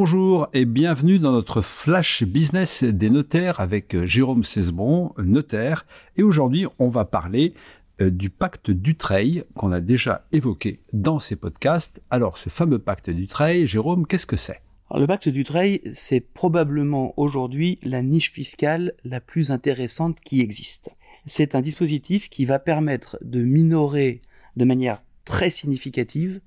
[0.00, 5.86] Bonjour et bienvenue dans notre flash business des notaires avec euh, Jérôme Cesbron, notaire.
[6.16, 7.52] Et aujourd'hui, on va parler
[8.00, 12.00] euh, du pacte Dutreil qu'on a déjà évoqué dans ces podcasts.
[12.10, 14.62] Alors, ce fameux pacte Dutreil, Jérôme, qu'est-ce que c'est?
[14.94, 20.90] Le pacte Dutreil, c'est probablement aujourd'hui la niche fiscale la plus intéressante qui existe.
[21.26, 24.22] C'est un dispositif qui va permettre de minorer
[24.54, 26.40] de manière très significative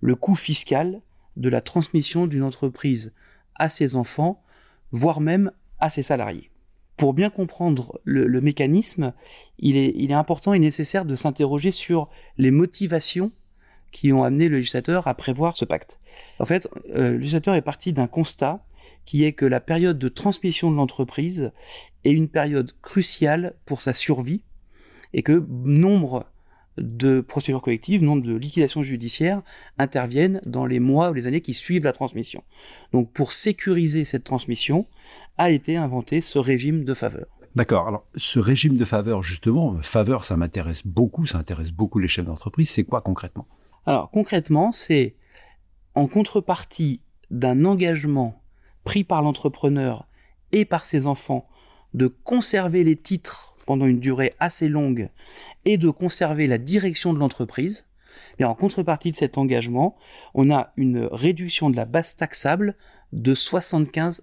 [0.00, 1.02] le coût fiscal
[1.36, 3.12] de la transmission d'une entreprise
[3.54, 4.42] à ses enfants,
[4.90, 6.50] voire même à ses salariés.
[6.96, 9.12] Pour bien comprendre le, mécanisme,
[9.58, 13.32] il est, important et nécessaire de s'interroger sur les motivations
[13.92, 15.98] qui ont amené le législateur à prévoir ce pacte.
[16.38, 18.64] En fait, euh, le législateur est parti d'un constat
[19.04, 21.52] qui est que la période de transmission de l'entreprise
[22.04, 24.42] est une période cruciale pour sa survie
[25.12, 26.26] et que nombre
[26.78, 29.42] de procédures collectives, nombre de liquidations judiciaires
[29.78, 32.42] interviennent dans les mois ou les années qui suivent la transmission.
[32.92, 34.86] Donc pour sécuriser cette transmission,
[35.38, 37.26] a été inventé ce régime de faveur.
[37.54, 37.88] D'accord.
[37.88, 42.26] Alors, ce régime de faveur, justement, faveur, ça m'intéresse beaucoup, ça intéresse beaucoup les chefs
[42.26, 42.68] d'entreprise.
[42.68, 43.46] C'est quoi concrètement?
[43.86, 45.14] Alors, concrètement, c'est
[45.94, 48.42] en contrepartie d'un engagement
[48.84, 50.06] pris par l'entrepreneur
[50.52, 51.48] et par ses enfants
[51.94, 55.08] de conserver les titres pendant une durée assez longue
[55.66, 57.86] et de conserver la direction de l'entreprise,
[58.38, 59.96] mais en contrepartie de cet engagement,
[60.32, 62.76] on a une réduction de la base taxable
[63.12, 64.22] de 75%.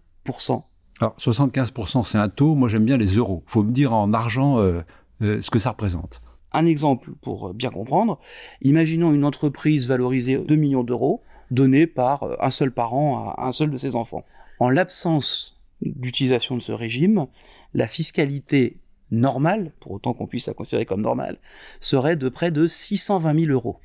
[0.99, 3.43] Alors 75%, c'est un taux, moi j'aime bien les euros.
[3.45, 4.81] faut me dire en argent euh,
[5.21, 6.21] euh, ce que ça représente.
[6.53, 8.19] Un exemple pour bien comprendre,
[8.61, 11.21] imaginons une entreprise valorisée 2 millions d'euros,
[11.51, 14.23] donnée par un seul parent à un seul de ses enfants.
[14.59, 17.27] En l'absence d'utilisation de ce régime,
[17.73, 18.77] la fiscalité
[19.13, 21.37] normale, pour autant qu'on puisse la considérer comme normale,
[21.79, 23.79] serait de près de 620 000 euros.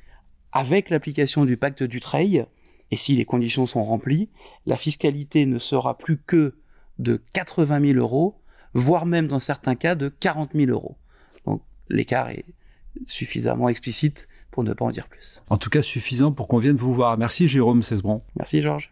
[0.51, 2.45] Avec l'application du pacte du Dutreil,
[2.91, 4.29] et si les conditions sont remplies,
[4.65, 6.55] la fiscalité ne sera plus que
[6.97, 8.35] de 80 000 euros,
[8.73, 10.97] voire même dans certains cas de 40 000 euros.
[11.45, 12.45] Donc l'écart est
[13.05, 15.41] suffisamment explicite pour ne pas en dire plus.
[15.49, 17.17] En tout cas, suffisant pour qu'on vienne vous voir.
[17.17, 18.23] Merci Jérôme Cesbron.
[18.35, 18.91] Merci Georges.